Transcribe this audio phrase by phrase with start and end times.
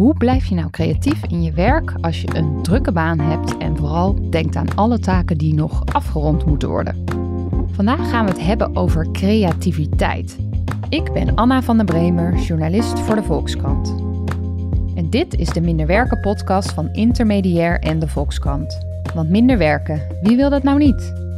[0.00, 3.76] Hoe blijf je nou creatief in je werk als je een drukke baan hebt en
[3.76, 7.04] vooral denkt aan alle taken die nog afgerond moeten worden?
[7.72, 10.38] Vandaag gaan we het hebben over creativiteit.
[10.88, 13.94] Ik ben Anna van der Bremer, journalist voor de Volkskrant.
[14.94, 18.78] En dit is de Minder Werken podcast van Intermediair en de Volkskrant.
[19.14, 21.29] Want minder werken, wie wil dat nou niet?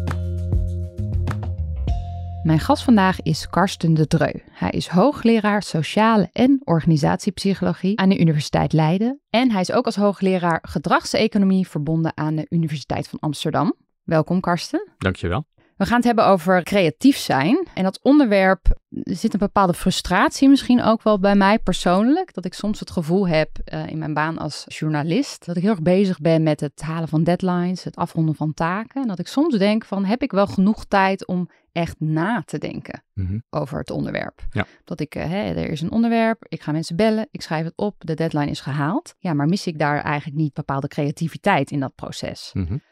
[2.42, 4.32] Mijn gast vandaag is Karsten de Dreu.
[4.50, 9.20] Hij is hoogleraar sociale en organisatiepsychologie aan de Universiteit Leiden.
[9.30, 13.74] En hij is ook als hoogleraar gedragseconomie verbonden aan de Universiteit van Amsterdam.
[14.02, 14.88] Welkom Karsten.
[14.98, 15.44] Dankjewel.
[15.76, 17.66] We gaan het hebben over creatief zijn.
[17.74, 22.34] En dat onderwerp er zit een bepaalde frustratie misschien ook wel bij mij persoonlijk.
[22.34, 25.70] Dat ik soms het gevoel heb uh, in mijn baan als journalist dat ik heel
[25.70, 29.02] erg bezig ben met het halen van deadlines, het afronden van taken.
[29.02, 32.58] En dat ik soms denk van heb ik wel genoeg tijd om echt na te
[32.58, 33.42] denken mm-hmm.
[33.50, 34.46] over het onderwerp.
[34.50, 34.66] Ja.
[34.84, 37.76] Dat ik, uh, hè, er is een onderwerp, ik ga mensen bellen, ik schrijf het
[37.76, 39.14] op, de deadline is gehaald.
[39.18, 42.50] Ja, maar mis ik daar eigenlijk niet bepaalde creativiteit in dat proces?
[42.52, 42.82] Mm-hmm.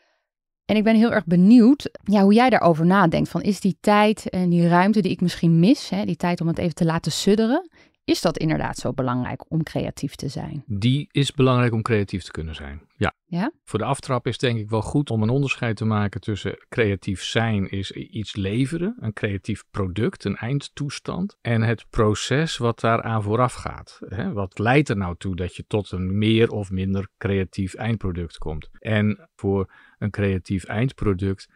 [0.70, 3.28] En ik ben heel erg benieuwd ja, hoe jij daarover nadenkt.
[3.28, 6.46] Van is die tijd en die ruimte die ik misschien mis, hè, die tijd om
[6.46, 7.70] het even te laten sudderen,
[8.04, 10.64] is dat inderdaad zo belangrijk om creatief te zijn?
[10.66, 12.82] Die is belangrijk om creatief te kunnen zijn.
[12.96, 13.14] Ja.
[13.24, 13.52] ja.
[13.64, 17.22] Voor de aftrap is denk ik wel goed om een onderscheid te maken tussen creatief
[17.22, 23.54] zijn is iets leveren, een creatief product, een eindtoestand, en het proces wat daaraan vooraf
[23.54, 23.98] gaat.
[24.08, 24.32] Hè?
[24.32, 28.68] Wat leidt er nou toe dat je tot een meer of minder creatief eindproduct komt?
[28.78, 31.48] En voor een creatief eindproduct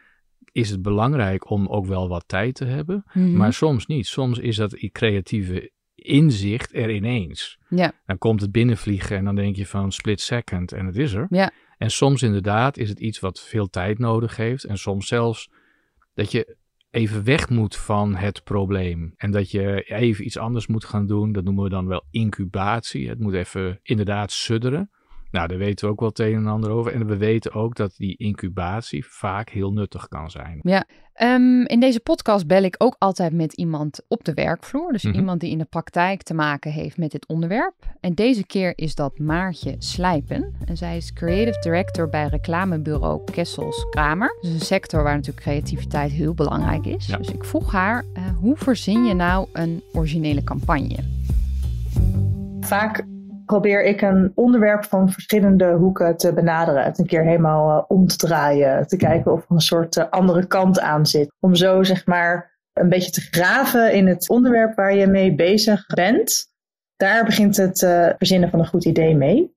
[0.53, 3.37] is het belangrijk om ook wel wat tijd te hebben, Mhm.
[3.37, 4.07] maar soms niet.
[4.07, 7.59] Soms is dat creatieve inzicht er ineens.
[7.69, 11.13] Ja, Dan komt het binnenvliegen en dan denk je van split second en het is
[11.13, 11.27] er.
[11.31, 14.65] ja, En soms inderdaad is het iets wat veel tijd nodig heeft.
[14.65, 15.51] En soms zelfs
[16.15, 16.57] dat je
[16.91, 19.13] even weg moet van het probleem.
[19.17, 21.33] En dat je even iets anders moet gaan doen.
[21.33, 23.09] Dat noemen we dan wel incubatie.
[23.09, 24.91] Het moet even inderdaad sudderen.
[25.35, 26.93] Nou, daar weten we ook wel het een en ander over.
[26.93, 30.59] En we weten ook dat die incubatie vaak heel nuttig kan zijn.
[30.63, 30.85] ja.
[31.15, 34.93] Ehm, in deze podcast bel ik ook altijd met iemand op de werkvloer.
[34.93, 35.15] Dus Mhm.
[35.15, 37.75] iemand die in de praktijk te maken heeft met dit onderwerp.
[38.01, 40.55] En deze keer is dat Maartje Slijpen.
[40.65, 44.39] En zij is creative director bij reclamebureau Kessels Kramer.
[44.41, 47.07] Dus een sector waar natuurlijk creativiteit heel belangrijk is.
[47.07, 47.17] Ja.
[47.17, 50.99] Dus ik vroeg haar, eh, hoe verzin je nou een originele campagne?
[52.61, 53.05] Vaak
[53.47, 56.85] probeer ik een onderwerp van verschillende hoeken te benaderen.
[56.85, 58.87] Het een keer helemaal eh, om te draaien.
[58.87, 61.33] Te kijken of er een soort eh, andere kant aan zit.
[61.41, 65.87] Om zo zeg maar een beetje te graven in het onderwerp waar je mee bezig
[65.87, 66.53] bent.
[66.97, 69.54] Daar begint het eh, verzinnen van een goed idee mee.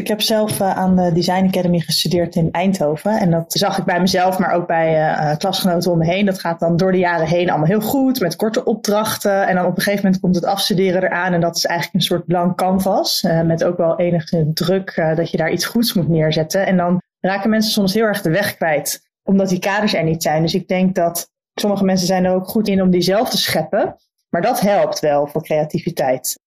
[0.00, 3.18] Ik heb zelf eh, aan de Design Academy gestudeerd in Eindhoven.
[3.18, 6.26] En dat zag ik bij mezelf, maar ook bij eh, eh, klasgenoten om me heen.
[6.26, 9.46] Dat gaat dan door de jaren heen allemaal heel goed, met korte opdrachten.
[9.46, 11.32] En dan op een gegeven moment komt het afstuderen eraan.
[11.32, 13.22] En dat is eigenlijk een soort blank canvas.
[13.22, 16.66] met ook wel enige druk dat je daar iets goeds moet neerzetten.
[16.66, 20.22] En dan raken mensen soms heel erg de weg kwijt, omdat die kaders er niet
[20.22, 20.42] zijn.
[20.42, 23.38] Dus ik denk dat sommige mensen zijn er ook goed in om die zelf te
[23.38, 23.96] scheppen.
[24.28, 26.44] Maar dat helpt wel voor creativiteit.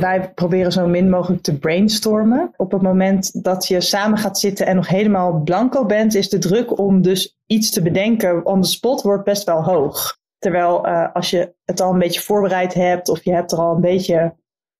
[0.00, 2.52] Wij proberen zo min mogelijk te brainstormen.
[2.56, 6.38] Op het moment dat je samen gaat zitten en nog helemaal blanco bent, is de
[6.38, 10.18] druk om dus iets te bedenken on the spot wordt best wel hoog.
[10.38, 13.74] Terwijl uh, als je het al een beetje voorbereid hebt of je hebt er al
[13.74, 14.34] een beetje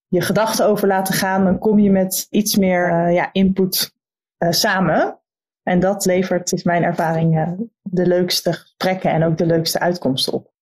[0.08, 3.94] je gedachten over laten gaan, dan kom je met iets meer uh, ja, input
[4.38, 5.18] uh, samen.
[5.62, 10.53] En dat levert, is mijn ervaring, de leukste gesprekken en ook de leukste uitkomsten op.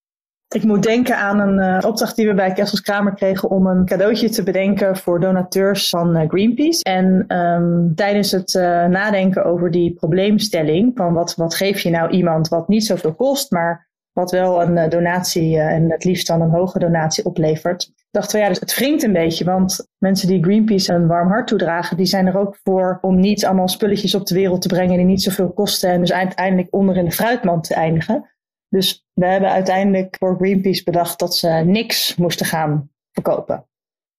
[0.53, 3.85] Ik moet denken aan een uh, opdracht die we bij Kessels Kramer kregen om een
[3.85, 6.83] cadeautje te bedenken voor donateurs van uh, Greenpeace.
[6.83, 12.09] En um, tijdens het uh, nadenken over die probleemstelling van wat, wat geef je nou
[12.09, 16.49] iemand wat niet zoveel kost, maar wat wel een donatie en het liefst dan een
[16.49, 20.93] hoge donatie oplevert, dachten we ja, dus het wringt een beetje, want mensen die Greenpeace
[20.93, 24.35] een warm hart toedragen, die zijn er ook voor om niet allemaal spulletjes op de
[24.35, 27.73] wereld te brengen die niet zoveel kosten en dus uiteindelijk onder in de fruitmand te
[27.73, 28.32] eindigen.
[28.73, 33.67] Dus we hebben uiteindelijk voor Greenpeace bedacht dat ze niks moesten gaan verkopen.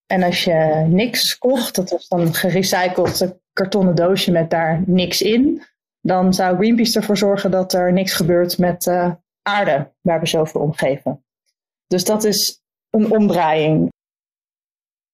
[0.07, 5.23] En als je niks kocht, dat was dan een gerecycled kartonnen doosje met daar niks
[5.23, 5.63] in,
[6.01, 9.13] dan zou Greenpeace ervoor zorgen dat er niks gebeurt met uh,
[9.43, 11.25] aarde waar we zoveel omgeven.
[11.87, 13.93] Dus dat is een omdraaiing.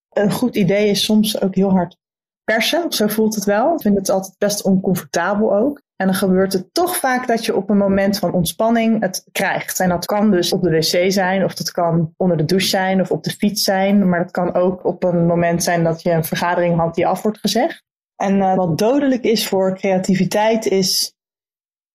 [0.09, 1.97] Een goed idee is soms ook heel hard
[2.45, 2.93] persen.
[2.93, 3.75] Zo voelt het wel.
[3.75, 5.83] Ik vind het altijd best oncomfortabel ook.
[6.01, 9.81] En dan gebeurt het toch vaak dat je op een moment van ontspanning het krijgt.
[9.81, 13.01] En dat kan dus op de wc zijn, of dat kan onder de douche zijn,
[13.01, 14.09] of op de fiets zijn.
[14.09, 17.23] Maar dat kan ook op een moment zijn dat je een vergadering had die af
[17.23, 17.85] wordt gezegd.
[18.17, 21.15] En uh, wat dodelijk is voor creativiteit is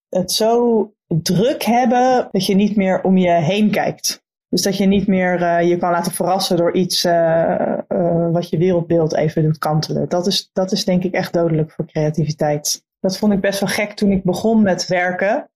[0.08, 4.24] het zo druk hebben dat je niet meer om je heen kijkt.
[4.48, 7.78] Dus dat je niet meer uh, je kan laten verrassen door iets uh,
[8.32, 10.08] wat je wereldbeeld even doet kantelen.
[10.08, 12.84] Dat is, dat is denk ik echt dodelijk voor creativiteit.
[13.00, 15.50] Dat vond ik best wel gek toen ik begon met werken.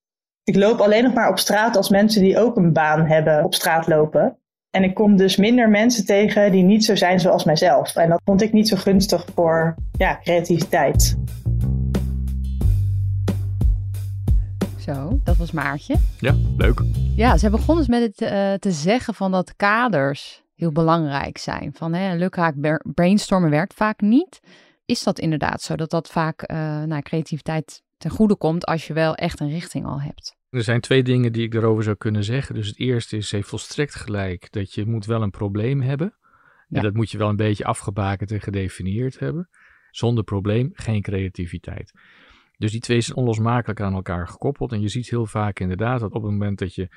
[0.45, 3.55] Ik loop alleen nog maar op straat als mensen die ook een baan hebben op
[3.55, 4.39] straat lopen.
[4.71, 7.97] En ik kom dus minder mensen tegen die niet zo zijn zoals mijzelf.
[7.97, 11.17] En dat vond ik niet zo gunstig voor ja, creativiteit.
[14.79, 15.97] Zo, dat was Maartje.
[16.19, 16.83] Ja, leuk.
[17.17, 21.71] Ja, ze begon dus met het uh, te zeggen van dat kaders heel belangrijk zijn.
[21.75, 22.55] Van hè, lukraak
[22.95, 24.41] brainstormen werkt vaak niet.
[24.91, 28.93] Is dat inderdaad zo dat dat vaak uh, nou, creativiteit ten goede komt als je
[28.93, 30.37] wel echt een richting al hebt?
[30.49, 32.55] Er zijn twee dingen die ik erover zou kunnen zeggen.
[32.55, 36.17] Dus het eerste is, heeft volstrekt gelijk dat je moet wel een probleem hebben.
[36.69, 36.77] Ja.
[36.77, 39.49] En dat moet je wel een beetje afgebakend en gedefinieerd hebben.
[39.91, 41.93] Zonder probleem geen creativiteit.
[42.57, 44.73] Dus die twee zijn onlosmakelijk aan elkaar gekoppeld.
[44.73, 46.89] En je ziet heel vaak inderdaad dat op het moment dat je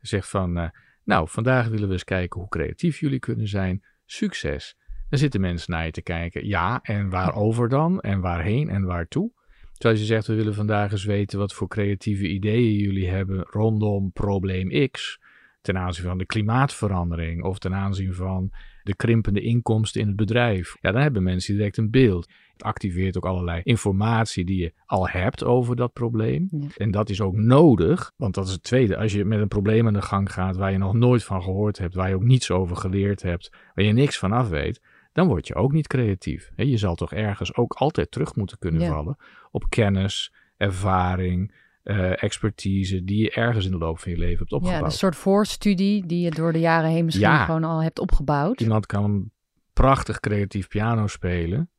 [0.00, 0.68] zegt van, uh,
[1.04, 3.84] nou, vandaag willen we eens kijken hoe creatief jullie kunnen zijn.
[4.04, 4.76] Succes.
[5.08, 6.46] Dan zitten mensen naar je te kijken.
[6.46, 8.00] Ja, en waarover dan?
[8.00, 9.30] En waarheen en waartoe?
[9.72, 14.12] Zoals je zegt, we willen vandaag eens weten wat voor creatieve ideeën jullie hebben rondom
[14.12, 15.20] probleem X.
[15.60, 18.50] Ten aanzien van de klimaatverandering of ten aanzien van
[18.82, 20.76] de krimpende inkomsten in het bedrijf.
[20.80, 22.28] Ja, dan hebben mensen direct een beeld.
[22.52, 26.48] Het activeert ook allerlei informatie die je al hebt over dat probleem.
[26.76, 28.96] En dat is ook nodig, want dat is het tweede.
[28.96, 31.78] Als je met een probleem aan de gang gaat waar je nog nooit van gehoord
[31.78, 34.80] hebt, waar je ook niets over geleerd hebt, waar je niks van af weet,
[35.16, 36.50] dan word je ook niet creatief.
[36.56, 39.16] Je zal toch ergens ook altijd terug moeten kunnen vallen
[39.50, 41.54] op kennis, ervaring,
[41.84, 44.80] uh, expertise die je ergens in de loop van je leven hebt opgebouwd.
[44.80, 48.60] Ja, een soort voorstudie die je door de jaren heen misschien gewoon al hebt opgebouwd.
[48.60, 49.30] Iemand kan
[49.72, 51.70] prachtig creatief piano spelen,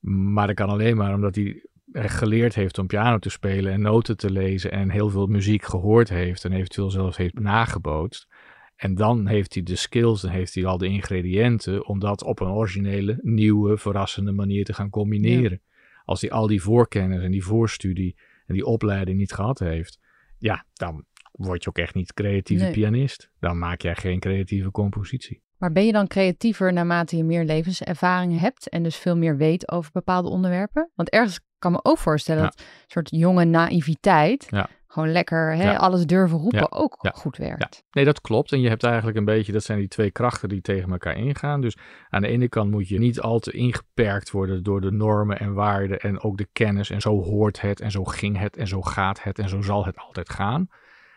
[0.00, 1.62] maar dat kan alleen maar omdat hij
[1.92, 6.08] geleerd heeft om piano te spelen en noten te lezen en heel veel muziek gehoord
[6.08, 8.28] heeft en eventueel zelfs heeft nagebootst.
[8.76, 12.40] En dan heeft hij de skills en heeft hij al de ingrediënten om dat op
[12.40, 15.60] een originele, nieuwe, verrassende manier te gaan combineren.
[16.04, 19.98] Als hij al die voorkennis en die voorstudie en die opleiding niet gehad heeft,
[20.38, 23.30] ja, dan word je ook echt niet creatieve pianist.
[23.40, 25.42] Dan maak jij geen creatieve compositie.
[25.58, 29.70] Maar ben je dan creatiever naarmate je meer levenservaring hebt en dus veel meer weet
[29.70, 30.90] over bepaalde onderwerpen?
[30.94, 35.78] Want ergens kan me ook voorstellen dat een soort jonge naïviteit ja gewoon lekker hè,
[35.78, 37.84] alles durven roepen ook goed werkt.
[37.90, 38.52] Nee, dat klopt.
[38.52, 41.60] En je hebt eigenlijk een beetje, dat zijn die twee krachten die tegen elkaar ingaan.
[41.60, 41.76] Dus
[42.08, 45.54] aan de ene kant moet je niet al te ingeperkt worden door de normen en
[45.54, 46.90] waarden en ook de kennis.
[46.90, 49.84] En zo hoort het en zo ging het en zo gaat het en zo zal
[49.84, 50.68] het altijd gaan.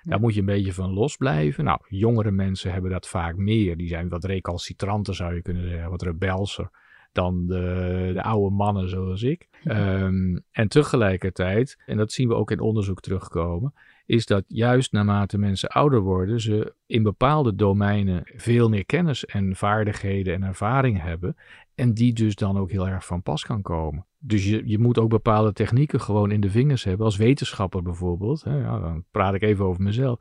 [0.02, 1.64] Daar moet je een beetje van losblijven.
[1.64, 3.78] Nou, jongere mensen hebben dat vaak meer.
[3.78, 6.70] Die zijn wat recalcitranter, zou je kunnen zeggen, wat rebelser
[7.12, 9.48] dan de, de oude mannen zoals ik.
[9.64, 13.74] Ehm, en tegelijkertijd, en dat zien we ook in onderzoek terugkomen,
[14.06, 19.56] is dat juist naarmate mensen ouder worden, ze in bepaalde domeinen veel meer kennis en
[19.56, 21.36] vaardigheden en ervaring hebben.
[21.76, 24.06] En die dus dan ook heel erg van pas kan komen.
[24.20, 27.06] Dus je, je moet ook bepaalde technieken gewoon in de vingers hebben.
[27.06, 28.44] Als wetenschapper bijvoorbeeld.
[28.44, 30.20] Hè, ja, dan praat ik even over mezelf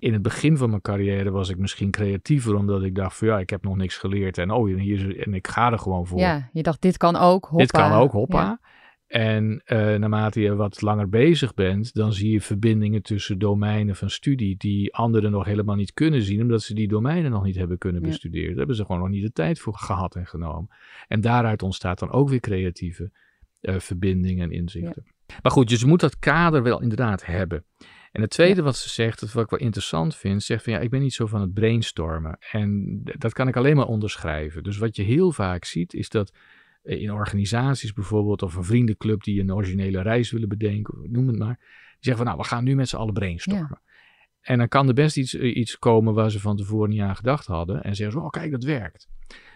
[0.00, 3.38] in het begin van mijn carrière was ik misschien creatiever, omdat ik dacht van ja,
[3.38, 6.18] ik heb nog niks geleerd en oh, hier, en ik ga er gewoon voor.
[6.18, 7.58] Ja, je dacht dit kan ook, hoppa.
[7.58, 8.60] Dit kan ook, hoppa.
[9.06, 14.10] En uh, naarmate je wat langer bezig bent, dan zie je verbindingen tussen domeinen van
[14.10, 17.78] studie die anderen nog helemaal niet kunnen zien, omdat ze die domeinen nog niet hebben
[17.78, 18.48] kunnen bestuderen.
[18.48, 20.68] Daar hebben ze gewoon nog niet de tijd voor gehad en genomen.
[21.08, 23.10] En daaruit ontstaat dan ook weer creatieve
[23.60, 25.04] uh, verbindingen en inzichten.
[25.42, 27.64] Maar goed, dus je moet dat kader wel inderdaad hebben.
[28.10, 30.78] En het tweede wat ze zegt, dat wat ik wel interessant vind, zegt van ja,
[30.78, 32.38] ik ben niet zo van het brainstormen.
[32.50, 34.62] En dat kan ik alleen maar onderschrijven.
[34.62, 36.32] Dus wat je heel vaak ziet, is dat
[36.82, 41.38] eh, in organisaties bijvoorbeeld, of een vriendenclub die een originele reis willen bedenken, noem het
[41.38, 43.80] maar, die zeggen van nou, we gaan nu met z'n allen brainstormen.
[44.40, 47.16] En dan kan er best iets, eh, iets komen waar ze van tevoren niet aan
[47.16, 47.82] gedacht hadden.
[47.82, 49.08] En zeggen ze, oh kijk, dat werkt.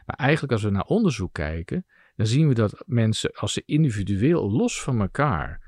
[0.07, 4.51] Maar eigenlijk als we naar onderzoek kijken, dan zien we dat mensen, als ze individueel
[4.51, 5.64] los van elkaar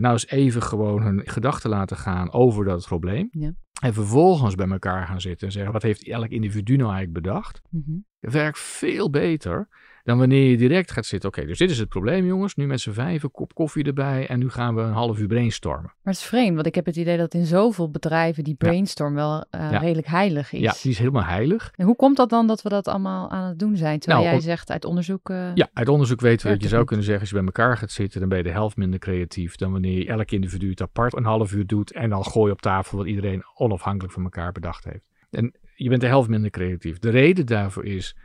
[0.00, 3.28] nou eens even gewoon hun gedachten laten gaan over dat probleem.
[3.30, 3.52] Ja.
[3.80, 7.62] En vervolgens bij elkaar gaan zitten en zeggen: wat heeft elk individu nou eigenlijk bedacht?
[7.70, 9.68] Mm Het werkt veel beter
[10.10, 11.28] dan wanneer je direct gaat zitten.
[11.28, 12.54] Oké, dus dit is het probleem, jongens.
[12.54, 14.26] Nu met z'n vijven, kop koffie erbij.
[14.26, 15.82] En nu gaan we een half uur brainstormen.
[15.82, 19.14] Maar het is vreemd, want ik heb het idee dat in zoveel bedrijven die brainstorm
[19.14, 20.60] wel uh, redelijk heilig is.
[20.60, 21.72] Ja, die is helemaal heilig.
[21.76, 23.98] En hoe komt dat dan dat we dat allemaal aan het doen zijn?
[23.98, 25.30] Terwijl nou, jij zegt uit onderzoek.
[25.30, 27.76] Uh, ja, uit onderzoek weten we dat je zou kunnen zeggen: als je bij elkaar
[27.76, 30.80] gaat zitten, dan ben je de helft minder creatief dan wanneer je elk individu het
[30.80, 31.92] apart een half uur doet.
[31.92, 35.04] En dan gooi je op tafel wat iedereen onafhankelijk van elkaar bedacht heeft.
[35.30, 36.98] En je bent de helft minder creatief.
[36.98, 38.16] De reden daarvoor is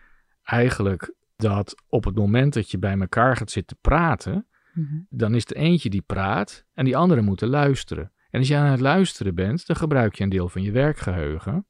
[0.43, 4.95] eigenlijk dat op het moment dat je bij elkaar gaat zitten praten, mhm.
[5.09, 8.11] dan is er eentje die praat en die anderen moeten luisteren.
[8.29, 11.65] En als je aan het luisteren bent, dan gebruik je een deel van je werkgeheugen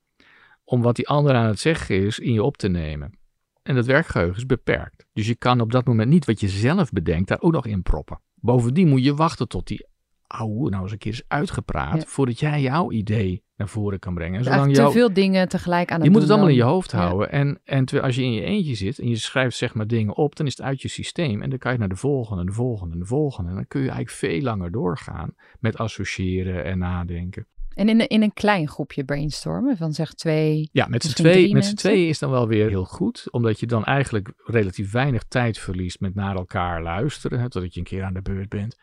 [0.64, 3.18] om wat die ander aan het zeggen is in je op te nemen.
[3.64, 5.06] En dat werkgeheugen is beperkt.
[5.14, 7.82] Dus je kan op dat moment niet wat je zelf bedenkt daar ook nog in
[7.82, 8.20] proppen.
[8.36, 9.88] Bovendien moet je wachten tot die
[10.28, 14.44] ouwe nou eens een keer is uitgepraat voordat jij jouw idee naar voren kan brengen.
[14.44, 17.32] Zolang te veel dingen tegelijk aan het Je moet het allemaal in je hoofd houden.
[17.32, 20.36] En, en als je in je eentje zit en je schrijft zeg maar dingen op,
[20.36, 21.42] dan is het uit je systeem.
[21.42, 23.50] En dan kan je naar de volgende, de volgende, de volgende.
[23.50, 27.48] En dan kun je eigenlijk veel langer doorgaan met associëren en nadenken.
[27.76, 30.70] En in, in een klein groepje brainstormen van zeg twee.
[30.72, 33.28] Ja, met z'n twee, met z'n twee is dan wel weer heel goed.
[33.32, 37.40] Omdat je dan eigenlijk relatief weinig tijd verliest met naar elkaar luisteren.
[37.40, 38.78] Hè, totdat je een keer aan de beurt bent.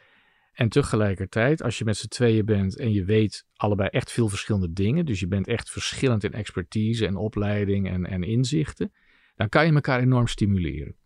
[0.52, 4.73] En tegelijkertijd, als je met z'n tweeën bent en je weet allebei echt veel verschillende
[4.73, 8.92] dingen, dus je bent echt verschillend in expertise en opleiding en, en inzichten,
[9.37, 10.97] dan kan je elkaar enorm stimuleren.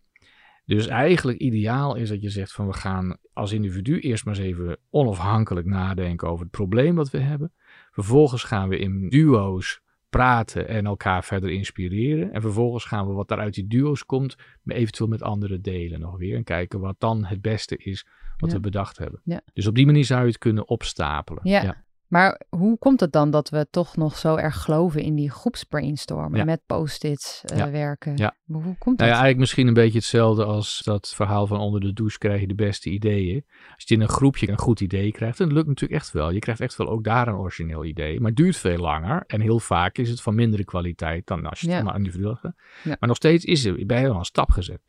[0.65, 4.45] Dus eigenlijk ideaal is dat je zegt van we gaan als individu eerst maar eens
[4.45, 7.53] even onafhankelijk nadenken over het probleem wat we hebben.
[7.91, 9.81] Vervolgens gaan we in duo's
[10.17, 12.33] praten en elkaar verder inspireren.
[12.33, 16.17] En vervolgens gaan we wat daar uit die duo's komt, eventueel met anderen delen nog
[16.17, 16.35] weer.
[16.35, 18.05] En kijken wat dan het beste is
[18.37, 19.21] wat we bedacht hebben.
[19.23, 19.41] Ja.
[19.53, 21.41] Dus op die manier zou je het kunnen opstapelen.
[21.43, 21.85] Ja.
[22.07, 26.45] Maar hoe komt het dan dat we toch nog zo erg geloven in die groepsbrainstormen
[26.45, 28.17] met post-its uh, werken?
[28.17, 28.35] Ja.
[28.45, 28.97] hoe komt nou dat?
[28.97, 32.47] Ja, eigenlijk misschien een beetje hetzelfde als dat verhaal van onder de douche krijg je
[32.47, 33.45] de beste ideeën.
[33.75, 36.29] Als je in een groepje een goed idee krijgt, dan lukt natuurlijk echt wel.
[36.29, 39.41] Je krijgt echt wel ook daar een origineel idee, maar het duurt veel langer en
[39.41, 42.55] heel vaak is het van mindere kwaliteit dan als je het maar individueel gaat.
[42.83, 44.81] Maar nog steeds is er, bij je al een stap gezet.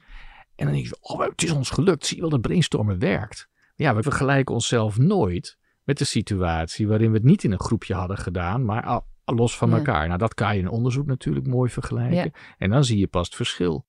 [0.54, 2.06] En dan denk je, oh, het is ons gelukt.
[2.06, 3.48] Zie je wel dat brainstormen werkt.
[3.74, 5.57] Ja, we vergelijken onszelf nooit
[5.88, 9.72] met de situatie waarin we het niet in een groepje hadden gedaan, maar los van
[9.72, 10.06] elkaar.
[10.06, 12.32] Nou, dat kan je in onderzoek natuurlijk mooi vergelijken.
[12.58, 13.86] En dan zie je pas het verschil.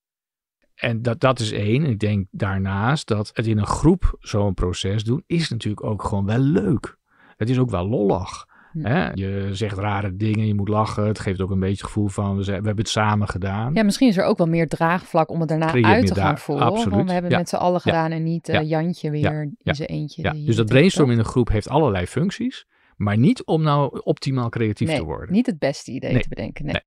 [0.76, 1.84] En dat, dat is één.
[1.84, 6.04] En ik denk daarnaast dat het in een groep zo'n proces doen, is natuurlijk ook
[6.04, 6.98] gewoon wel leuk.
[7.38, 8.48] Het is ook wel lollig.
[8.72, 9.10] Hè?
[9.14, 11.08] Je zegt rare dingen, je moet lachen.
[11.08, 13.74] Het geeft ook een beetje het gevoel van, we, hebben het samen gedaan.
[13.74, 16.66] Ja, misschien is er ook wel meer draagvlak om het daarna uit te gaan voeren.
[16.66, 16.94] Absoluut.
[16.94, 19.90] Want we hebben het met z'n allen gedaan en niet uh, Jantje weer in zijn
[19.90, 20.22] eentje.
[20.22, 20.46] Ja.
[20.46, 22.66] Dus dat brainstorm in een groep heeft allerlei functies.
[22.96, 25.32] Maar niet om nou optimaal creatief te worden.
[25.32, 26.66] niet het beste idee te bedenken.
[26.66, 26.82] Nee.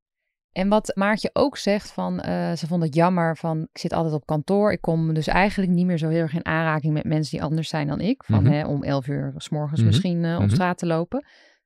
[0.52, 4.14] En wat Maartje ook zegt van, uh, ze vond het jammer van, ik zit altijd
[4.14, 4.72] op kantoor.
[4.72, 7.68] Ik kom dus eigenlijk niet meer zo heel erg in aanraking met mensen die anders
[7.68, 8.24] zijn dan ik.
[8.24, 8.52] Van mhm.
[8.52, 9.88] hè, om elf uur s morgens mhm.
[9.88, 10.50] misschien uh, op mhm.
[10.50, 11.24] straat te lopen.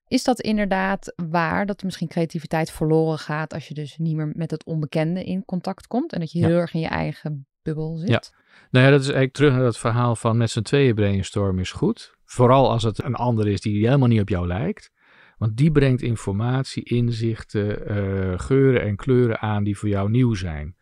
[0.09, 4.51] Is dat inderdaad waar dat misschien creativiteit verloren gaat als je dus niet meer met
[4.51, 8.09] het onbekende in contact komt en dat je heel erg in je eigen bubbel zit?
[8.09, 8.23] Ja.
[8.71, 11.73] Nou ja, dat is eigenlijk terug naar dat verhaal van met z'n tweeën brainstorm is
[11.73, 12.15] goed.
[12.25, 14.95] Vooral als het een ander is die helemaal niet op jou lijkt.
[15.39, 20.77] Want die brengt informatie, inzichten, uh, geuren en kleuren aan die voor jou nieuw zijn.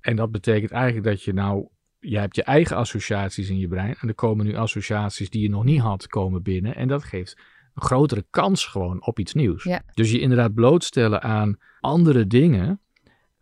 [0.00, 1.68] En dat betekent eigenlijk dat je nou,
[1.98, 3.94] je hebt je eigen associaties in je brein.
[4.00, 6.74] En er komen nu associaties die je nog niet had komen binnen.
[6.74, 7.40] En dat geeft
[7.74, 9.68] een grotere kans gewoon op iets nieuws.
[9.94, 12.80] Dus je inderdaad blootstellen aan andere dingen,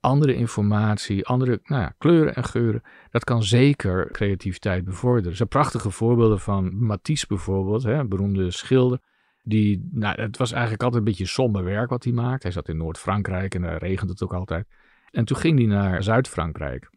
[0.00, 5.30] andere informatie, andere nou ja, kleuren en geuren, dat kan zeker creativiteit bevorderen.
[5.30, 8.98] Er zijn prachtige voorbeelden van Matisse bijvoorbeeld, hè, een beroemde schilder.
[9.42, 12.42] Die, nou, het was eigenlijk altijd een beetje somber werk wat hij maakt.
[12.42, 14.66] Hij zat in Noord-Frankrijk en daar regent het ook altijd.
[15.10, 16.90] En toen ging hij naar Zuid-Frankrijk.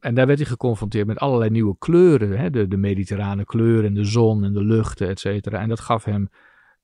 [0.00, 2.38] En daar werd hij geconfronteerd met allerlei nieuwe kleuren.
[2.38, 2.50] Hè?
[2.50, 5.60] De, de mediterrane kleuren en de zon en de luchten, et cetera.
[5.60, 6.28] En dat gaf hem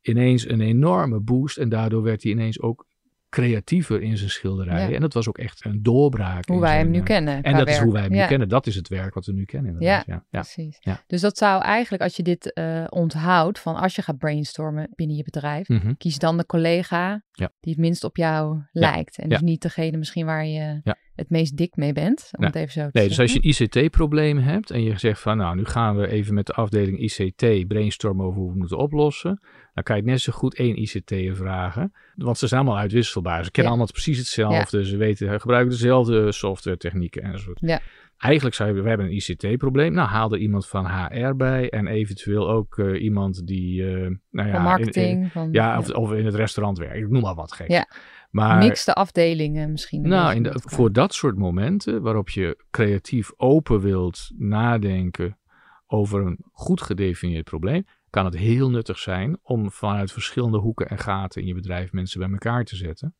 [0.08, 1.56] ineens een enorme boost.
[1.56, 2.87] En daardoor werd hij ineens ook
[3.34, 4.94] creatiever in zijn schilderijen.
[4.94, 6.49] En dat was ook echt een doorbraak.
[6.49, 7.42] Hoe wij hem nu kennen.
[7.42, 8.49] En dat is hoe wij hem nu kennen.
[8.49, 9.76] Dat is het werk wat we nu kennen.
[9.78, 10.80] Ja, ja, precies.
[11.06, 15.16] Dus dat zou eigenlijk, als je dit uh, onthoudt, van als je gaat brainstormen binnen
[15.16, 15.94] je bedrijf, mhm.
[15.99, 19.18] kies dan de collega die het minst op jou lijkt.
[19.18, 20.82] En dus niet degene misschien waar je
[21.14, 23.49] het meest dik mee bent, om het even zo te Nee, dus als je een
[23.49, 27.68] ICT-probleem hebt en je zegt van, nou, nu gaan we even met de afdeling ICT
[27.68, 29.40] brainstormen over hoe we het moeten oplossen,
[29.75, 33.44] dan kan je het net zo goed één ICT'er vragen, want ze zijn allemaal uitwisselbaar.
[33.44, 37.61] Ze kennen allemaal precies hetzelfde, ze weten, gebruiken dezelfde software technieken enzovoort.
[37.61, 37.80] Ja.
[38.18, 39.92] Eigenlijk zou je, we hebben een ICT-probleem.
[39.92, 44.49] Nou, haal er iemand van HR bij en eventueel ook uh, iemand die, uh, nou
[44.49, 45.23] ja, van marketing.
[45.23, 46.97] In, van, ja, of, of, in het restaurant werkt.
[46.97, 47.68] Ik noem maar wat gek.
[47.68, 47.88] Ja.
[48.35, 50.09] Maar, Mixte afdelingen misschien.
[50.09, 55.38] Nou, in de, voor dat soort momenten waarop je creatief open wilt nadenken
[55.87, 60.99] over een goed gedefinieerd probleem, kan het heel nuttig zijn om vanuit verschillende hoeken en
[60.99, 63.14] gaten in je bedrijf mensen bij elkaar te zetten.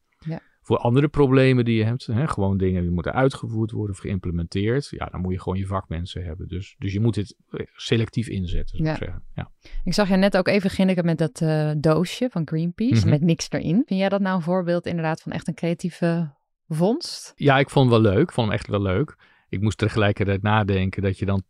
[0.67, 4.89] Voor andere problemen die je hebt, hè, gewoon dingen die moeten uitgevoerd worden of geïmplementeerd,
[4.91, 6.49] ja, dan moet je gewoon je vakmensen hebben.
[6.49, 9.05] Dus, dus je moet dit eh, selectief inzetten, zou ik Ja.
[9.05, 9.23] zeggen.
[9.35, 9.51] Ja.
[9.85, 13.09] Ik zag je net ook even ginniken met dat eh, doosje van Greenpeace, Mhm.
[13.09, 13.83] met niks erin.
[13.87, 16.35] Vind jij dat nou een voorbeeld inderdaad van echt een creatieve
[16.69, 17.33] vondst?
[17.37, 18.23] ja, ik vond hem wel leuk.
[18.23, 19.17] Ik vond hem echt wel leuk.
[19.49, 21.43] Ik moest tegelijkertijd nadenken dat je dan,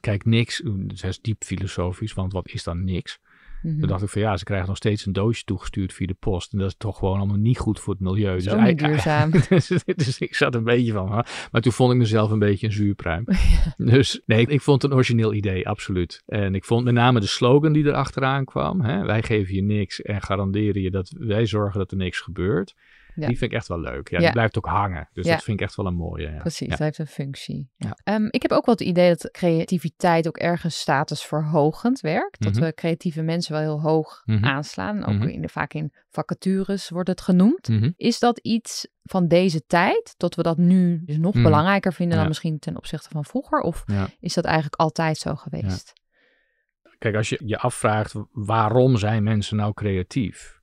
[0.00, 3.18] kijk, niks, het is diep filosofisch, want wat is dan niks?
[3.62, 3.78] Mhm.
[3.78, 6.52] Toen dacht ik van ja, ze krijgen nog steeds een doosje toegestuurd via de post.
[6.52, 8.34] En dat is toch gewoon allemaal niet goed voor het milieu.
[8.34, 9.30] Dus, niet duurzaam.
[9.48, 11.20] dus, dus ik zat een beetje van, hè.
[11.50, 13.24] maar toen vond ik mezelf een beetje een zuurpruim.
[13.76, 16.22] Dus nee, ik vond het een origineel idee, absoluut.
[16.26, 18.80] En ik vond met name de slogan die erachteraan kwam.
[18.80, 22.74] Hè, wij geven je niks en garanderen je dat wij zorgen dat er niks gebeurt.
[23.20, 23.26] Ja.
[23.26, 24.10] Die vind ik echt wel leuk.
[24.10, 24.22] Ja, Ja.
[24.24, 25.08] Die blijft ook hangen.
[25.12, 26.30] Dus dat vind ik echt wel een mooie.
[26.30, 26.38] Ja.
[26.38, 27.70] Precies, dat heeft een functie.
[27.76, 27.96] Ja.
[28.04, 32.40] Ehm, ik heb ook wel het idee dat creativiteit ook ergens statusverhogend werkt.
[32.42, 32.62] Dat Mhm.
[32.64, 34.44] we creatieve mensen wel heel hoog Mhm.
[34.44, 35.04] aanslaan.
[35.04, 35.28] Ook Mhm.
[35.28, 37.68] in de, vaak in vacatures wordt het genoemd.
[37.96, 42.26] Is dat iets van deze tijd, dat we dat nu dus nog belangrijker vinden dan
[42.28, 43.60] misschien ten opzichte van vroeger?
[43.60, 43.84] Of
[44.20, 45.92] is dat eigenlijk altijd zo geweest?
[46.98, 50.60] Kijk, als je je afvraagt waarom zijn mensen nou creatief,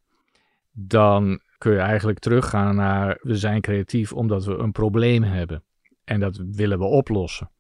[0.72, 5.64] dan kun je eigenlijk teruggaan naar we zijn creatief omdat we een probleem hebben
[6.04, 7.52] en dat willen we oplossen.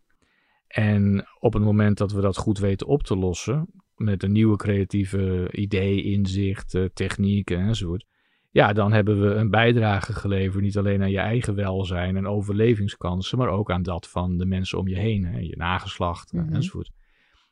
[0.68, 4.56] En op het moment dat we dat goed weten op te lossen, met een nieuwe
[4.56, 8.06] creatieve idee, inzicht, technieken enzovoort,
[8.52, 13.38] ja, dan hebben we een bijdrage geleverd, niet alleen aan je eigen welzijn en overlevingskansen,
[13.38, 16.54] maar ook aan dat van de mensen om je heen, hè, je nageslacht eh, Mhm.
[16.54, 16.92] enzovoort.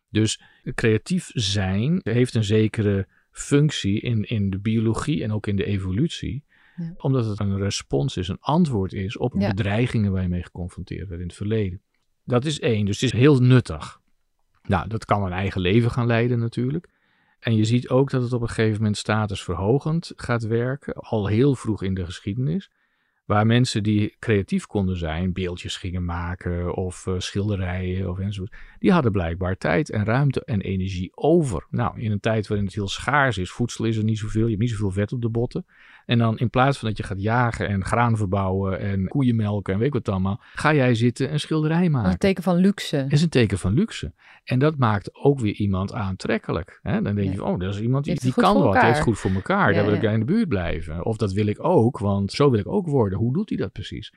[0.09, 0.41] Dus
[0.75, 6.43] creatief zijn heeft een zekere functie in, in de biologie en ook in de evolutie.
[6.75, 6.93] Ja.
[6.97, 9.47] Omdat het een respons is, een antwoord is op Ja.
[9.47, 11.81] bedreigingen waar je mee geconfronteerd werd in het verleden.
[12.23, 14.01] Dat is één, dus het is heel nuttig.
[14.63, 16.89] Nou, dat kan een eigen leven gaan leiden natuurlijk.
[17.39, 21.55] En je ziet ook dat het op een gegeven moment statusverhogend gaat werken, al heel
[21.55, 22.71] vroeg in de geschiedenis.
[23.25, 28.91] Waar mensen die creatief konden zijn, beeldjes gingen maken of eh, schilderijen of enzovoort, die
[28.91, 31.65] hadden blijkbaar tijd en ruimte en energie over.
[31.69, 34.49] Nou, in een tijd waarin het heel schaars is, voedsel is er niet zoveel, je
[34.49, 35.65] hebt niet zoveel vet op de botten.
[36.05, 39.73] En dan in plaats van dat je gaat jagen en graan verbouwen en koeien melken
[39.73, 42.11] en weet ik wat allemaal, ga jij zitten en schilderij Dat maken.
[42.11, 43.05] een teken van luxe.
[43.09, 44.13] is een teken van luxe.
[44.43, 46.79] En dat maakt ook weer iemand aantrekkelijk.
[46.81, 47.01] Hè?
[47.01, 47.43] Dan denk je, Ja.
[47.43, 49.69] oh, dat is iemand die, kan wat, heeft goed voor elkaar.
[49.69, 50.01] Ja, Daar wil ja.
[50.07, 51.05] ik in de buurt blijven.
[51.05, 53.17] Of dat wil ik ook, want zo wil ik ook worden.
[53.19, 54.13] Hoe doet hij dat precies?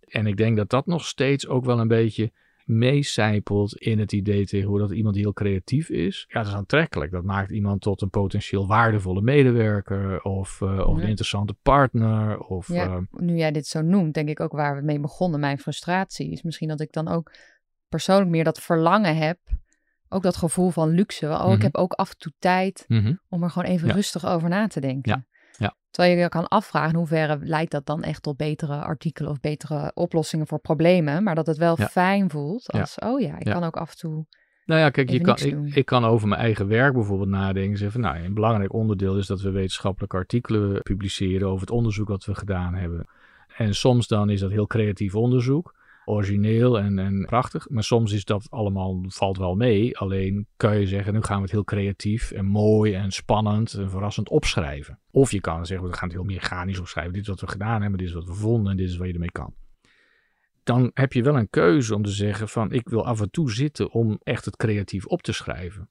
[0.00, 2.32] En ik denk dat dat nog steeds ook wel een beetje
[2.68, 6.24] meecijpelt in het idee tegenwoordig dat iemand heel creatief is.
[6.28, 7.10] Ja, dat is aantrekkelijk.
[7.10, 11.02] Dat maakt iemand tot een potentieel waardevolle medewerker of, eh, of Ja.
[11.02, 12.38] een interessante partner.
[12.38, 15.40] Of, Ja, eh, nu jij dit zo noemt, denk ik ook waar we mee begonnen.
[15.40, 17.32] Mijn frustratie is misschien dat ik dan ook
[17.88, 19.38] persoonlijk meer dat verlangen heb.
[20.08, 21.26] Ook dat gevoel van luxe.
[21.26, 21.62] Oh, ik Mhm.
[21.62, 23.14] heb ook af en toe tijd mhm.
[23.28, 23.94] om er gewoon even Ja.
[23.94, 25.26] rustig over na te denken.
[25.58, 25.74] Ja.
[25.90, 29.40] Terwijl je je kan afvragen in hoeverre leidt dat dan echt tot betere artikelen of
[29.40, 31.22] betere oplossingen voor problemen.
[31.22, 31.86] Maar dat het wel Ja.
[31.86, 32.80] fijn voelt Ja.
[32.80, 34.26] als, oh ja, ik kan ook af en toe...
[34.64, 37.78] Nou ja, kijk, je kan, ik, ik kan over mijn eigen werk bijvoorbeeld nadenken.
[37.78, 42.08] Zeggen van, nou, een belangrijk onderdeel is dat we wetenschappelijke artikelen publiceren over het onderzoek
[42.08, 43.08] dat we gedaan hebben.
[43.56, 45.74] En soms dan is dat heel creatief onderzoek,
[46.08, 47.68] origineel en, en prachtig.
[47.68, 49.98] Maar soms is dat allemaal, valt wel mee.
[49.98, 53.90] Alleen kan je zeggen, nu gaan we het heel creatief en mooi en spannend en
[53.90, 54.98] verrassend opschrijven.
[55.10, 57.12] Of je kan zeggen, we gaan het heel mechanisch opschrijven.
[57.12, 59.06] Dit is wat we gedaan hebben, dit is wat we vonden en dit is wat
[59.06, 59.54] je ermee kan
[60.68, 63.52] dan heb je wel een keuze om te zeggen van ik wil af en toe
[63.52, 65.88] zitten om echt het creatief op te schrijven.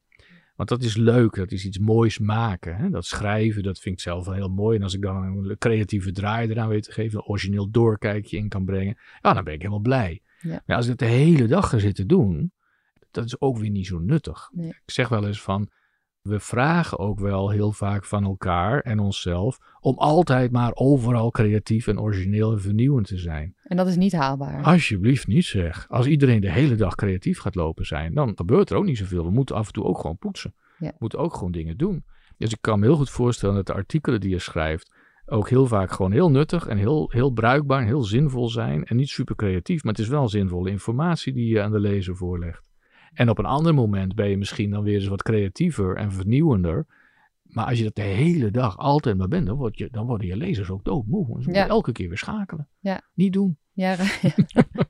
[0.57, 2.75] Want dat is leuk, dat is iets moois maken.
[2.75, 2.89] Hè?
[2.89, 4.77] Dat schrijven, dat vind ik zelf wel heel mooi.
[4.77, 8.49] En als ik dan een creatieve draai eraan weet te geven, een origineel doorkijkje in
[8.49, 10.21] kan brengen, ja, dan ben ik helemaal blij.
[10.39, 10.61] Ja.
[10.65, 12.51] Maar als ik het de hele dag ga zitten doen,
[13.11, 14.49] dat is ook weer niet zo nuttig.
[14.53, 14.67] Nee.
[14.67, 15.69] Ik zeg wel eens van,
[16.21, 21.87] we vragen ook wel heel vaak van elkaar en onszelf om altijd maar overal creatief
[21.87, 23.55] en origineel en vernieuwend te zijn.
[23.67, 24.63] En dat is niet haalbaar.
[24.63, 25.85] Alsjeblieft niet zeg.
[25.89, 29.23] Als iedereen de hele dag creatief gaat lopen zijn, dan gebeurt er ook niet zoveel.
[29.23, 30.53] We moeten af en toe ook gewoon poetsen.
[30.77, 30.89] Ja.
[30.89, 32.05] We moeten ook gewoon dingen doen.
[32.37, 35.65] Dus ik kan me heel goed voorstellen dat de artikelen die je schrijft ook heel
[35.65, 38.85] vaak gewoon heel nuttig en heel, heel bruikbaar en heel zinvol zijn.
[38.85, 42.15] En niet super creatief, maar het is wel zinvolle informatie die je aan de lezer
[42.15, 42.63] voorlegt.
[43.13, 46.85] En op een ander moment ben je misschien dan weer eens wat creatiever en vernieuwender.
[47.57, 50.27] Maar als je dat de hele dag altijd maar bent, dan, word je, dan worden
[50.27, 51.35] je lezers ook doodmoe.
[51.35, 51.61] Dus je Ja.
[51.61, 52.67] moet elke keer weer schakelen.
[52.79, 53.01] Ja.
[53.13, 53.57] Niet doen.
[53.73, 53.95] Ja,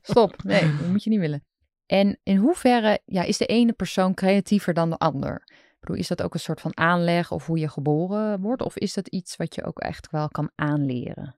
[0.02, 0.42] stop.
[0.42, 1.44] Nee, dat moet je niet willen.
[1.86, 5.42] En in hoeverre ja, is de ene persoon creatiever dan de ander?
[5.46, 8.62] Ik bedoel, is dat ook een soort van aanleg of hoe je geboren wordt?
[8.62, 11.34] Of is dat iets wat je ook echt wel kan aanleren?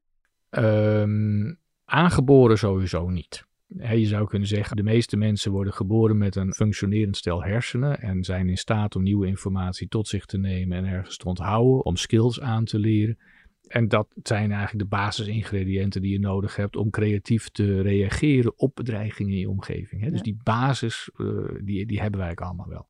[0.51, 1.53] Ehm,
[1.85, 3.47] aangeboren sowieso niet.
[3.89, 8.25] Je zou kunnen zeggen, de meeste mensen worden geboren met een functionerend stel hersenen en
[8.25, 11.97] zijn in staat om nieuwe informatie tot zich te nemen en ergens te onthouden, om
[11.97, 13.19] skills aan te leren.
[13.67, 18.75] En dat zijn eigenlijk de basisingrediënten die je nodig hebt om creatief te reageren op
[18.75, 20.03] bedreigingen in je omgeving.
[20.03, 20.11] Hè?
[20.11, 22.89] Dus die basis, uh, die, die hebben wij eigenlijk allemaal wel.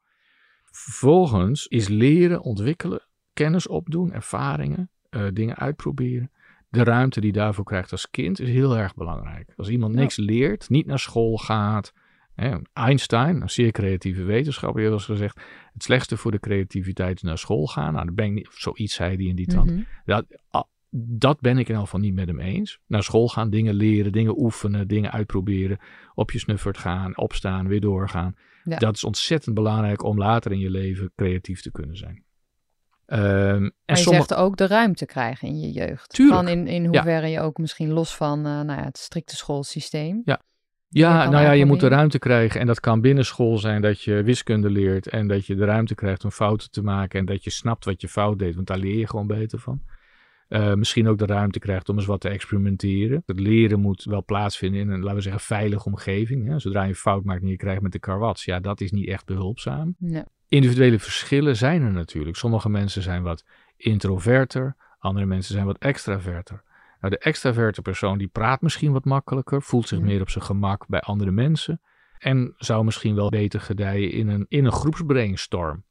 [0.65, 6.31] Vervolgens is leren, ontwikkelen, kennis opdoen, ervaringen, uh, dingen uitproberen.
[6.71, 9.53] De ruimte die je daarvoor krijgt als kind is heel erg belangrijk.
[9.57, 11.93] Als iemand niks leert, niet naar school gaat.
[12.35, 15.41] Hè, Einstein, een zeer creatieve wetenschapper, heeft gezegd:
[15.73, 17.93] het slechtste voor de creativiteit is naar school gaan.
[17.93, 19.71] Nou, dat ben ik niet, zoiets zei hij in die trant.
[19.71, 20.27] Mm dat,
[20.91, 22.79] dat ben ik in elk geval niet met hem eens.
[22.87, 25.79] Naar school gaan, dingen leren, dingen oefenen, dingen uitproberen.
[26.15, 28.35] Op je snuffert gaan, opstaan, weer doorgaan.
[28.65, 32.25] Dat is ontzettend belangrijk om later in je leven creatief te kunnen zijn.
[33.13, 36.11] Um, en je zegt ook de ruimte krijgen in je jeugd.
[36.11, 36.39] Tuurlijk.
[36.39, 40.23] Van in, in hoeverre je ook misschien los van uh, nou ja, het strikte schoolsysteem.
[40.25, 40.41] Ja,
[40.89, 42.61] ja nou ja, je moet de ruimte krijgen.
[42.61, 45.09] En dat kan binnen school zijn dat je wiskunde leert.
[45.09, 47.19] En dat je de ruimte krijgt om fouten te maken.
[47.19, 48.55] En dat je snapt wat je fout deed.
[48.55, 49.83] Want daar leer je gewoon beter van.
[50.49, 53.23] Uh, misschien ook de ruimte krijgt om eens wat te experimenteren.
[53.27, 56.49] Het leren moet wel plaatsvinden in een, laten we zeggen, veilige omgeving.
[56.49, 56.59] Hè?
[56.59, 59.09] Zodra je een fout maakt en je krijgt met de karwats, ja, dat is niet
[59.09, 59.95] echt behulpzaam.
[59.99, 60.25] Nee.
[60.51, 62.37] Individuele verschillen zijn er natuurlijk.
[62.37, 63.45] Sommige mensen zijn wat
[63.77, 66.63] introverter, andere mensen zijn wat extraverter.
[67.01, 70.87] Nou, de extraverte persoon die praat misschien wat makkelijker, voelt zich meer op zijn gemak
[70.87, 71.81] bij andere mensen
[72.19, 75.85] en zou misschien wel beter gedijen in een, in een groepsbrainstorm.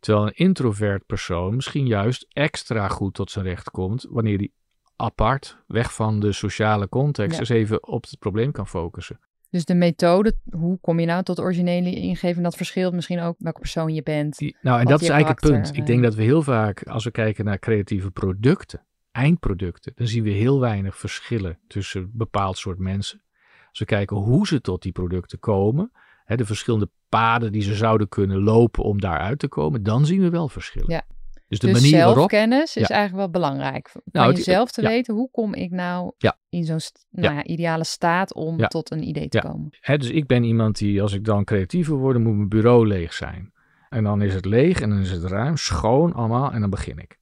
[0.00, 4.50] Terwijl een introvert persoon misschien juist extra goed tot zijn recht komt wanneer hij
[4.96, 9.20] apart, weg van de sociale context, eens even op het probleem kan focussen.
[9.54, 13.60] Dus de methode, hoe kom je nou tot originele ingeving, dat verschilt misschien ook welke
[13.60, 14.40] persoon je bent.
[14.60, 15.76] nou, en dat is eigenlijk het punt.
[15.76, 20.22] Ik denk dat we heel vaak, als we kijken naar creatieve producten, eindproducten, dan zien
[20.22, 23.22] we heel weinig verschillen tussen een bepaald soort mensen.
[23.68, 25.92] Als we kijken hoe ze tot die producten komen,
[26.24, 30.20] hè, de verschillende paden die ze zouden kunnen lopen om daaruit te komen, dan zien
[30.20, 30.90] we wel verschillen.
[30.90, 31.04] Ja.
[31.48, 33.88] Dus de dus manier zelfkennis is eigenlijk wel belangrijk.
[33.88, 36.12] Van nou, jezelf te weten, hoe kom ik nou
[36.48, 36.80] in zo'n
[37.10, 39.68] nou ideale staat om tot een idee te komen.
[39.80, 43.12] Hè, dus ik ben iemand die, als ik dan creatiever word, moet mijn bureau leeg
[43.12, 43.52] zijn.
[43.88, 46.98] En dan is het leeg en dan is het ruim, schoon allemaal en dan begin
[46.98, 47.18] ik.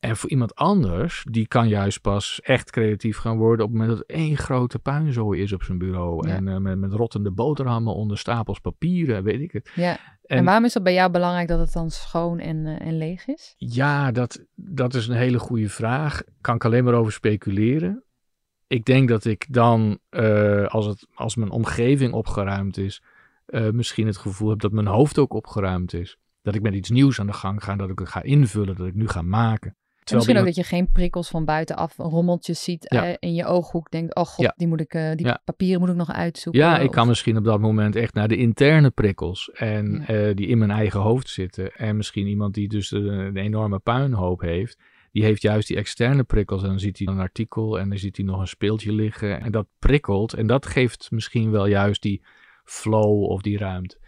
[0.00, 3.98] En voor iemand anders, die kan juist pas echt creatief gaan worden op het moment
[3.98, 6.28] dat één grote puinzooi is op zijn bureau.
[6.28, 9.70] En uh, met, met rottende boterhammen onder stapels papieren, weet ik het.
[9.74, 9.98] Ja.
[10.22, 13.26] En, waarom is dat bij jou belangrijk dat het dan schoon en, uh, en leeg
[13.26, 13.54] is?
[13.56, 16.22] Ja, dat, dat is een hele goede vraag.
[16.40, 18.02] Kan ik alleen maar over speculeren.
[18.66, 23.02] Ik denk dat ik dan, uh, als, het, als mijn omgeving opgeruimd is,
[23.72, 26.18] misschien het gevoel heb dat mijn hoofd ook opgeruimd is.
[26.42, 28.86] Dat ik met iets nieuws aan de gang ga, dat ik het ga invullen, dat
[28.86, 29.76] ik nu ga maken
[30.14, 33.90] misschien ook dat je geen prikkels van buitenaf, rommeltjes ziet eh, in je ooghoek.
[33.90, 36.60] Denkt, oh god, die, moet ik, uh, die papieren moet ik nog uitzoeken.
[36.60, 39.50] Ja, ik kan misschien op dat moment echt naar de interne prikkels.
[39.50, 41.72] En uh, die in mijn eigen hoofd zitten.
[41.72, 44.78] En misschien iemand die dus een, enorme puinhoop heeft.
[45.12, 46.62] Die heeft juist die externe prikkels.
[46.62, 49.40] En dan ziet hij een artikel en dan ziet hij nog een speeltje liggen.
[49.40, 50.32] En dat prikkelt.
[50.32, 52.22] En dat geeft misschien wel juist die
[52.64, 53.98] flow of die ruimte.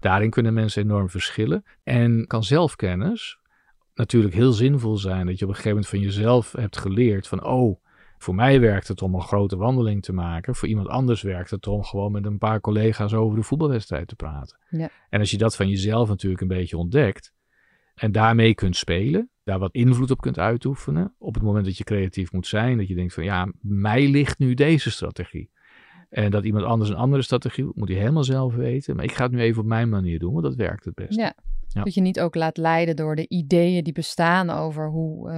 [0.00, 1.64] Daarin kunnen mensen enorm verschillen.
[1.82, 3.38] En kan zelfkennis,
[3.94, 5.26] natuurlijk heel zinvol zijn.
[5.26, 7.80] Dat je op een gegeven moment van jezelf hebt geleerd van, oh,
[8.18, 10.54] voor mij werkt het om een grote wandeling te maken.
[10.54, 14.16] Voor iemand anders werkt het om gewoon met een paar collega's over de voetbalwedstrijd te
[14.16, 14.58] praten.
[14.70, 14.90] Ja.
[15.08, 17.32] En als je dat van jezelf natuurlijk een beetje ontdekt
[17.94, 21.84] en daarmee kunt spelen, daar wat invloed op kunt uitoefenen, op het moment dat je
[21.84, 25.50] creatief moet zijn, dat je denkt van ja, mij ligt nu deze strategie.
[26.12, 28.96] En dat iemand anders een andere strategie moet hij helemaal zelf weten.
[28.96, 31.18] Maar ik ga het nu even op mijn manier doen, want dat werkt het best.
[31.18, 31.34] Ja,
[31.68, 35.34] dat je niet ook laat leiden door de ideeën die bestaan over hoe, uh,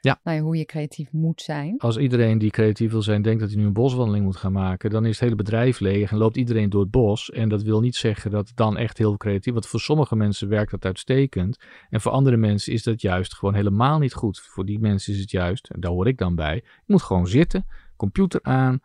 [0.00, 0.20] ja.
[0.22, 1.78] nou ja, hoe je creatief moet zijn.
[1.78, 4.90] Als iedereen die creatief wil zijn denkt dat hij nu een boswandeling moet gaan maken,
[4.90, 7.30] dan is het hele bedrijf leeg en loopt iedereen door het bos.
[7.30, 10.48] En dat wil niet zeggen dat het dan echt heel creatief Want voor sommige mensen
[10.48, 11.58] werkt dat uitstekend.
[11.90, 14.40] En voor andere mensen is dat juist gewoon helemaal niet goed.
[14.40, 17.26] Voor die mensen is het juist, en daar hoor ik dan bij, je moet gewoon
[17.26, 18.80] zitten, computer aan,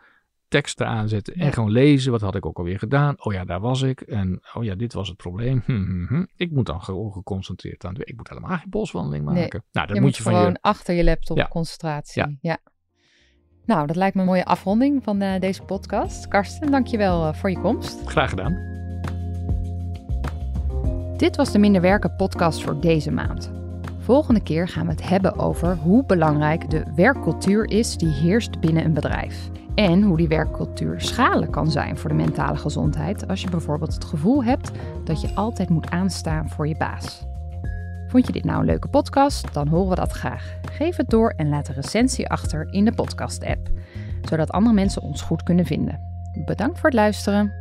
[0.52, 2.12] teksten aanzetten en gewoon lezen.
[2.12, 3.16] Wat had ik ook alweer gedaan?
[3.18, 4.02] Oh ja, daar was ik.
[4.02, 5.62] En oh ja, dit was het probleem.
[5.66, 6.26] Hm, hm, hm.
[6.36, 7.96] Ik moet dan gewoon geconcentreerd aan.
[7.98, 9.64] Ik moet helemaal geen boswandeling maken.
[9.72, 12.38] Nou, je moet je van gewoon achter je laptop concentratie.
[12.42, 12.58] Ja.
[13.66, 16.28] Nou, dat lijkt me een mooie afronding van uh, deze podcast.
[16.28, 18.02] Karsten, dankjewel uh, voor je komst.
[18.06, 18.70] Graag gedaan.
[21.18, 23.52] Dit was de Minder Werken podcast voor deze maand.
[24.00, 28.86] Volgende keer gaan we het hebben over hoe belangrijk de werkcultuur is die heerst binnen
[28.86, 29.50] een bedrijf.
[29.76, 34.06] En hoe die werkcultuur schadelijk kan zijn voor de mentale gezondheid als je bijvoorbeeld het
[34.06, 34.72] gevoel hebt
[35.04, 37.26] dat je altijd moet aanstaan voor je baas.
[38.08, 39.54] Vond je dit nou een leuke podcast?
[39.54, 40.58] Dan horen we dat graag.
[40.72, 43.70] Geef het door en laat een recensie achter in de podcast-app,
[44.22, 46.00] zodat andere mensen ons goed kunnen vinden.
[46.46, 47.61] Bedankt voor het luisteren.